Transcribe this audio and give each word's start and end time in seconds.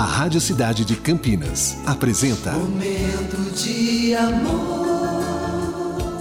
A 0.00 0.04
Rádio 0.04 0.40
Cidade 0.40 0.82
de 0.82 0.96
Campinas 0.96 1.76
apresenta 1.84 2.52
Momento 2.52 3.36
de 3.54 4.14
amor. 4.14 4.80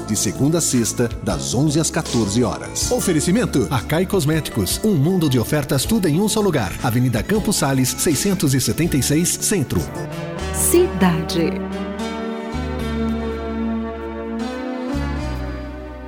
De 0.06 0.18
segunda 0.18 0.58
a 0.58 0.62
sexta, 0.62 1.10
das 1.24 1.54
11 1.54 1.80
às 1.80 1.90
14 1.90 2.44
horas. 2.44 2.92
Oferecimento 2.92 3.70
Acai 3.72 4.06
Cosméticos, 4.06 4.82
um 4.84 4.96
mundo 4.96 5.30
de 5.30 5.40
ofertas 5.40 5.86
tudo 5.86 6.10
em 6.10 6.20
um 6.20 6.28
só 6.28 6.42
lugar. 6.42 6.74
Avenida 6.84 7.24
Campos 7.24 7.56
Sales, 7.56 7.88
676, 7.98 9.30
Centro. 9.30 9.80
Cidade. 10.54 11.50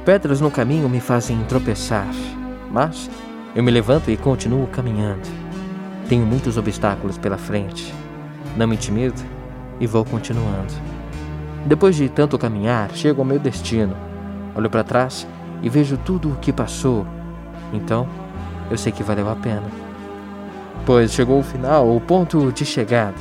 Pedras 0.03 0.41
no 0.41 0.51
caminho 0.51 0.89
me 0.89 0.99
fazem 0.99 1.41
tropeçar, 1.45 2.13
mas 2.69 3.09
eu 3.55 3.63
me 3.63 3.71
levanto 3.71 4.11
e 4.11 4.17
continuo 4.17 4.67
caminhando. 4.67 5.50
Tenho 6.11 6.25
muitos 6.25 6.57
obstáculos 6.57 7.17
pela 7.17 7.37
frente. 7.37 7.93
Não 8.57 8.67
me 8.67 8.75
intimido 8.75 9.23
e 9.79 9.87
vou 9.87 10.03
continuando. 10.03 10.73
Depois 11.65 11.95
de 11.95 12.09
tanto 12.09 12.37
caminhar, 12.37 12.91
chego 12.93 13.21
ao 13.21 13.25
meu 13.25 13.39
destino. 13.39 13.95
Olho 14.53 14.69
para 14.69 14.83
trás 14.83 15.25
e 15.61 15.69
vejo 15.69 15.95
tudo 15.95 16.33
o 16.33 16.35
que 16.35 16.51
passou. 16.51 17.07
Então, 17.71 18.09
eu 18.69 18.77
sei 18.77 18.91
que 18.91 19.01
valeu 19.01 19.29
a 19.29 19.37
pena. 19.37 19.63
Pois 20.85 21.13
chegou 21.13 21.39
o 21.39 21.43
final, 21.43 21.95
o 21.95 22.01
ponto 22.01 22.51
de 22.51 22.65
chegada, 22.65 23.15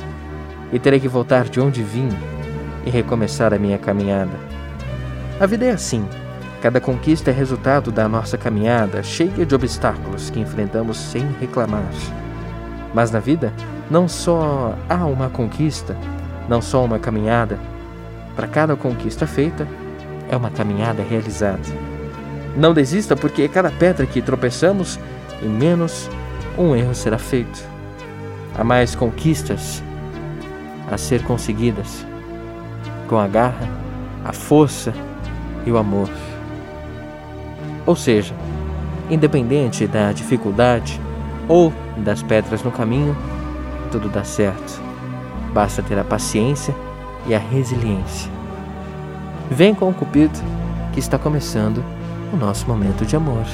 e 0.73 0.77
terei 0.77 0.99
que 0.99 1.07
voltar 1.07 1.47
de 1.47 1.61
onde 1.61 1.81
vim 1.81 2.09
e 2.85 2.89
recomeçar 2.89 3.53
a 3.53 3.57
minha 3.57 3.77
caminhada. 3.77 4.37
A 5.39 5.45
vida 5.45 5.63
é 5.63 5.71
assim. 5.71 6.05
Cada 6.61 6.81
conquista 6.81 7.31
é 7.31 7.33
resultado 7.33 7.89
da 7.89 8.09
nossa 8.09 8.37
caminhada, 8.37 9.01
cheia 9.01 9.45
de 9.45 9.55
obstáculos 9.55 10.29
que 10.29 10.41
enfrentamos 10.41 10.97
sem 10.97 11.25
reclamar. 11.39 11.87
Mas 12.93 13.11
na 13.11 13.19
vida, 13.19 13.53
não 13.89 14.07
só 14.07 14.75
há 14.89 15.05
uma 15.05 15.29
conquista, 15.29 15.95
não 16.47 16.61
só 16.61 16.83
uma 16.83 16.99
caminhada, 16.99 17.59
para 18.35 18.47
cada 18.47 18.75
conquista 18.75 19.27
feita, 19.27 19.67
é 20.29 20.35
uma 20.35 20.49
caminhada 20.49 21.03
realizada. 21.03 21.61
Não 22.55 22.73
desista, 22.73 23.15
porque 23.15 23.47
cada 23.47 23.71
pedra 23.71 24.05
que 24.05 24.21
tropeçamos, 24.21 24.99
em 25.41 25.49
menos 25.49 26.09
um 26.57 26.75
erro 26.75 26.93
será 26.93 27.17
feito. 27.17 27.63
Há 28.57 28.63
mais 28.63 28.95
conquistas 28.95 29.81
a 30.91 30.97
ser 30.97 31.23
conseguidas 31.23 32.05
com 33.07 33.17
a 33.17 33.27
garra, 33.27 33.69
a 34.25 34.33
força 34.33 34.93
e 35.65 35.71
o 35.71 35.77
amor. 35.77 36.09
Ou 37.85 37.95
seja, 37.95 38.33
independente 39.09 39.87
da 39.87 40.11
dificuldade 40.11 40.99
ou 41.47 41.73
das 41.97 42.23
pedras 42.23 42.63
no 42.63 42.71
caminho, 42.71 43.15
tudo 43.91 44.09
dá 44.09 44.23
certo. 44.23 44.81
Basta 45.53 45.83
ter 45.83 45.99
a 45.99 46.03
paciência 46.03 46.73
e 47.27 47.35
a 47.35 47.39
resiliência. 47.39 48.31
Vem 49.49 49.75
com 49.75 49.89
o 49.89 49.93
Cupido 49.93 50.39
que 50.93 50.99
está 50.99 51.17
começando 51.17 51.83
o 52.33 52.37
nosso 52.37 52.65
momento 52.67 53.05
de 53.05 53.15
amor. 53.15 53.45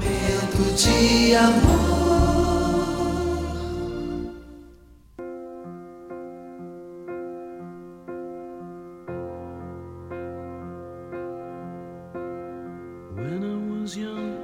Momento 0.00 0.74
de 0.76 1.34
amor. 1.34 1.94
When 13.16 13.44
I 13.44 13.80
was 13.80 13.96
young, 13.96 14.38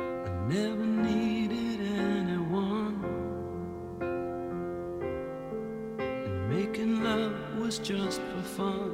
I 0.00 0.30
never 0.48 0.86
needed 0.86 1.25
making 6.56 7.02
love 7.02 7.34
was 7.58 7.78
just 7.78 8.20
for 8.28 8.42
fun. 8.56 8.90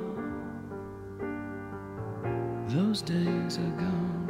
Those 2.68 3.02
days 3.02 3.58
are 3.64 3.74
gone. 3.84 4.26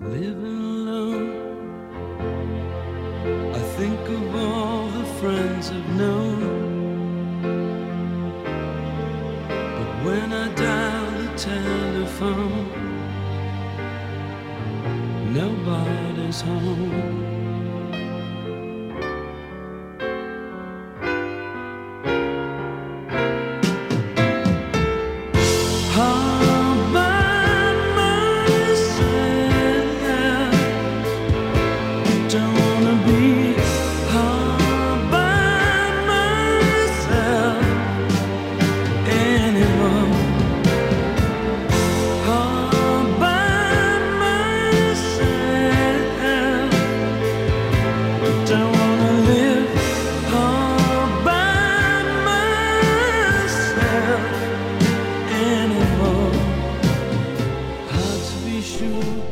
Living 0.00 0.60
alone, 0.76 1.30
I 3.60 3.62
think 3.78 4.00
of 4.18 4.34
all 4.36 4.86
the 4.98 5.06
friends 5.20 5.70
I've 5.70 5.90
known. 6.02 6.40
But 9.78 9.92
when 10.06 10.28
I 10.32 10.46
dial 10.54 11.10
the 11.22 11.28
telephone, 11.50 12.68
nobody's 15.34 16.40
home. 16.42 17.39